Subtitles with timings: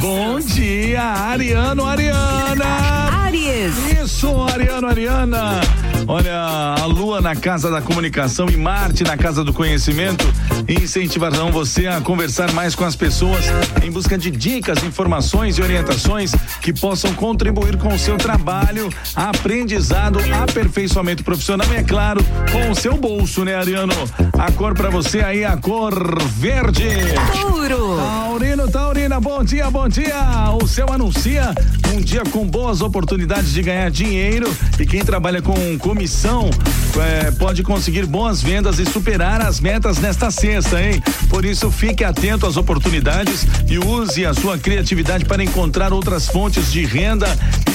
[0.00, 3.24] Bom dia, Ariano, Ariana.
[3.24, 3.76] Aries.
[4.00, 5.60] Isso, Ariano, Ariana.
[6.10, 6.34] Olha,
[6.80, 10.24] a Lua na Casa da Comunicação e Marte na Casa do Conhecimento
[10.66, 13.44] incentivarão você a conversar mais com as pessoas
[13.84, 16.32] em busca de dicas, informações e orientações
[16.62, 22.74] que possam contribuir com o seu trabalho, aprendizado, aperfeiçoamento profissional e, é claro, com o
[22.74, 23.92] seu bolso, né, Ariano?
[24.38, 26.88] A cor para você aí, a cor verde.
[27.38, 27.96] Touro.
[27.98, 30.14] Taurino, Taurina, bom dia, bom dia.
[30.62, 31.52] O céu anuncia
[31.94, 35.54] um dia com boas oportunidades de ganhar dinheiro e quem trabalha com
[35.98, 36.48] comissão
[36.96, 41.02] é, pode conseguir boas vendas e superar as metas nesta sexta, hein?
[41.28, 46.70] Por isso, fique atento às oportunidades e use a sua criatividade para encontrar outras fontes
[46.70, 47.26] de renda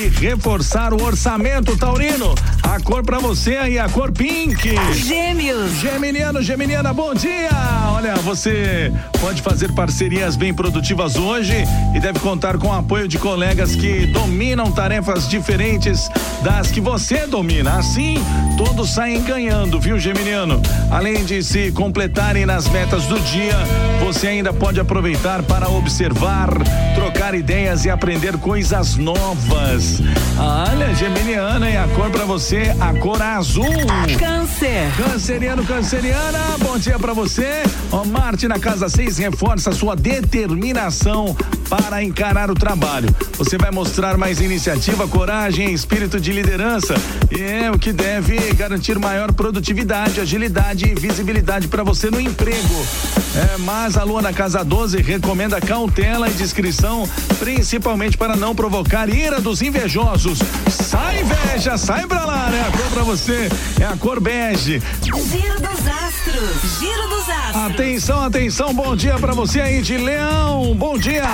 [0.00, 2.34] e reforçar o orçamento, Taurino.
[2.62, 4.74] A cor para você aí, a cor pink.
[4.94, 5.72] Gêmeos.
[5.72, 7.50] Geminiano, Geminiana, bom dia!
[7.94, 11.54] Olha, você pode fazer parcerias bem produtivas hoje
[11.94, 16.08] e deve contar com o apoio de colegas que dominam tarefas diferentes
[16.42, 17.78] das que você domina.
[17.78, 18.14] Assim,
[18.56, 20.62] todos saem ganhando, viu, Geminiano?
[20.90, 23.56] Além de se completarem nas metas do dia,
[24.02, 26.48] você ainda pode aproveitar para observar,
[26.94, 29.89] trocar ideias e aprender coisas novas.
[30.38, 33.64] Olha, Geminiana, e a cor para você, a cor azul.
[34.18, 34.90] Câncer.
[34.96, 37.62] Canceriano, canceriana, bom dia pra você.
[37.92, 41.36] Ó, Marte na casa 6 reforça sua determinação
[41.68, 43.14] para encarar o trabalho.
[43.38, 46.94] Você vai mostrar mais iniciativa, coragem, espírito de liderança.
[47.30, 52.86] E é o que deve garantir maior produtividade, agilidade e visibilidade para você no emprego.
[53.34, 59.08] É, mas a Lua na casa 12 recomenda cautela e discrição, principalmente para não provocar
[59.08, 60.40] ira dos invejosos.
[60.68, 62.66] Sai inveja, sai pra lá, né?
[62.68, 63.48] A cor pra você
[63.80, 64.82] é a cor bege.
[65.02, 66.78] Giro dos astros.
[66.78, 67.72] Giro dos astros.
[67.72, 70.74] Atenção, atenção, bom dia pra você aí de Leão.
[70.76, 71.24] Bom dia.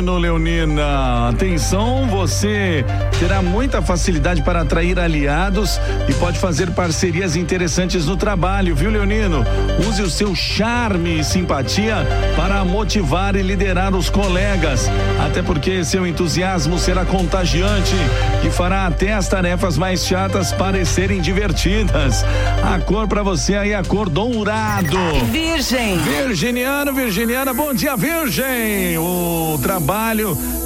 [0.00, 2.84] Leonino, Leonina, atenção, você
[3.18, 5.78] terá muita facilidade para atrair aliados
[6.08, 9.44] e pode fazer parcerias interessantes no trabalho, viu, Leonino?
[9.86, 14.90] Use o seu charme e simpatia para motivar e liderar os colegas,
[15.22, 17.94] até porque seu entusiasmo será contagiante
[18.42, 22.24] e fará até as tarefas mais chatas parecerem divertidas.
[22.62, 24.96] A cor para você aí é a cor dourado.
[25.30, 25.98] Virgem.
[25.98, 28.96] Virginiano, Virginiana, bom dia, Virgem!
[28.96, 29.89] O trabalho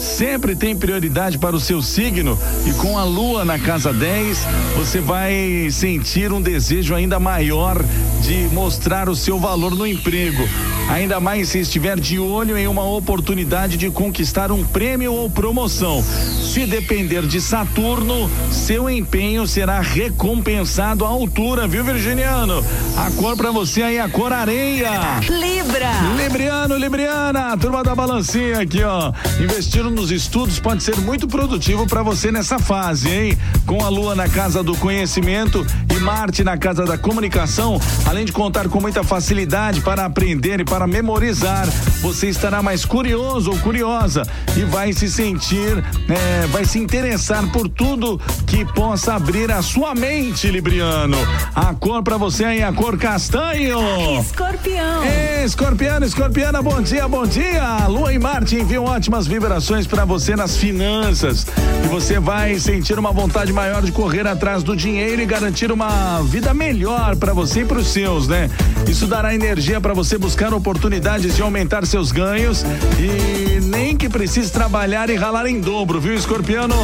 [0.00, 2.36] sempre tem prioridade para o seu signo.
[2.66, 4.46] E com a lua na casa 10,
[4.76, 7.80] você vai sentir um desejo ainda maior
[8.22, 10.48] de mostrar o seu valor no emprego.
[10.88, 16.02] Ainda mais se estiver de olho em uma oportunidade de conquistar um prêmio ou promoção.
[16.02, 22.64] Se depender de Saturno, seu empenho será recompensado à altura, viu, Virginiano?
[22.96, 25.18] A cor para você aí é a cor areia.
[25.28, 25.90] Libra.
[26.16, 29.12] Libriano, Libriana, turma da balancinha aqui, ó.
[29.40, 33.38] Investir nos estudos pode ser muito produtivo para você nessa fase, hein?
[33.66, 37.80] Com a Lua na casa do conhecimento e Marte na casa da comunicação,
[38.12, 41.66] além de contar com muita facilidade para aprender e para memorizar,
[42.02, 44.22] você estará mais curioso ou curiosa
[44.54, 49.94] e vai se sentir, é, vai se interessar por tudo que possa abrir a sua
[49.94, 51.16] mente, Libriano.
[51.54, 53.78] A cor para você aí é a cor castanho.
[54.20, 55.04] Escorpião.
[55.04, 57.86] Ei, Escorpiano, Escorpiana, bom dia, bom dia.
[57.88, 61.46] Lua e Marte enviam ótimas vibrações para você nas finanças.
[61.82, 66.20] E você vai sentir uma vontade maior de correr atrás do dinheiro e garantir uma
[66.22, 68.50] vida melhor para você e para os seus, né?
[68.88, 72.64] Isso dará energia para você buscar oportunidades de aumentar seus ganhos
[72.98, 76.74] e nem que precise trabalhar e ralar em dobro, viu, Escorpiano?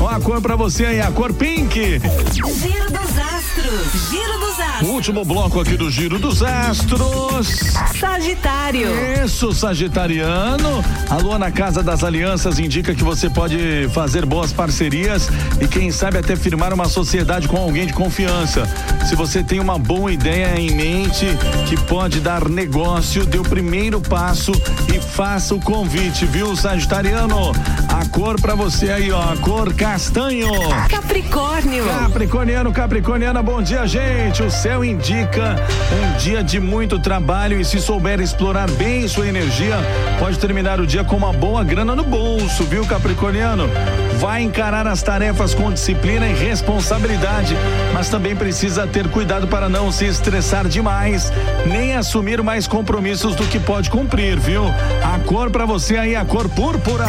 [0.00, 1.78] Ó, a cor para você aí, a cor pink.
[2.32, 4.10] Giro dos astros.
[4.10, 4.88] Giro dos astros.
[4.88, 7.48] Último bloco aqui do Giro dos Astros.
[7.98, 8.88] Sagitário.
[9.24, 10.84] Isso, Sagitariano.
[11.08, 15.28] A lua na casa das alianças indica que você pode fazer boas parcerias
[15.60, 18.68] e, quem sabe, até firmar uma sociedade com alguém de confiança.
[19.08, 21.26] Se você tem uma boa ideia em mente
[21.66, 24.52] que pode dar negócio, dê o primeiro passo
[24.92, 27.52] e faça o convite, viu, Sagitariano?
[27.88, 30.48] A cor pra você aí, ó, a cor castanho.
[30.88, 31.84] Capricórnio.
[31.84, 34.42] Capricorniano, Capricorniana, bom dia, gente.
[34.42, 35.56] O céu indica
[35.92, 39.76] um dia de muito trabalho e se souber explorar bem sua energia,
[40.18, 43.68] pode terminar o dia com uma boa grana no bolso, viu, Capricorniano?
[44.22, 47.56] Vai encarar as tarefas com disciplina e responsabilidade,
[47.92, 51.32] mas também precisa ter cuidado para não se estressar demais,
[51.66, 54.62] nem assumir mais compromissos do que pode cumprir, viu?
[55.02, 57.06] A cor para você aí, a cor púrpura.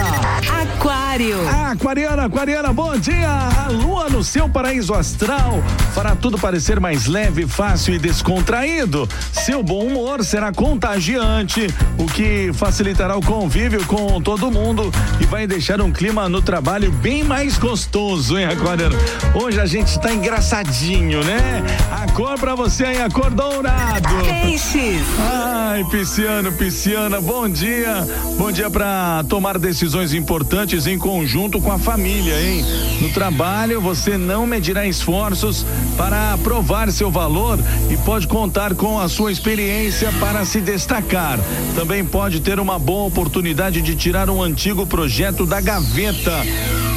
[0.64, 1.48] Aquário.
[1.48, 3.30] Aquariana, Aquariana, bom dia.
[3.30, 5.64] A lua no seu paraíso astral
[5.94, 9.08] fará tudo parecer mais leve, fácil e descontraído.
[9.32, 15.46] Seu bom humor será contagiante, o que facilitará o convívio com todo mundo e vai
[15.46, 18.96] deixar um clima no trabalho bem mais gostoso, hein, Aquariano?
[19.36, 21.62] Hoje a gente tá engraçadinho, né?
[21.92, 24.08] A cor pra você aí, a cor dourado.
[24.24, 25.02] Peixes.
[25.20, 28.08] Ai, Pisciano, Pisciana, bom dia.
[28.38, 32.64] Bom dia para tomar decisões importantes em conjunto com a família, hein?
[33.02, 35.66] No trabalho, você não medirá esforços
[35.98, 37.60] para provar seu valor
[37.90, 41.38] e pode contar com a sua experiência para se destacar.
[41.76, 46.32] Também pode ter uma boa oportunidade de tirar um antigo projeto da gaveta.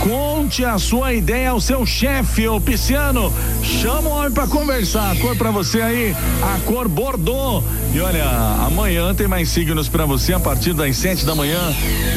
[0.06, 3.32] Conte a sua ideia ao seu chefe, ô Pisciano.
[3.60, 5.10] Chama o homem para conversar.
[5.10, 7.64] A cor para você aí, a cor Bordeaux.
[7.92, 8.24] E olha,
[8.64, 11.58] amanhã tem mais signos para você a partir das sete da manhã.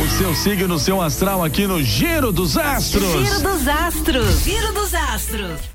[0.04, 3.28] O seu signo, o seu astral aqui no Giro dos Astros.
[3.28, 4.44] Giro dos Astros.
[4.44, 5.60] Giro dos Astros.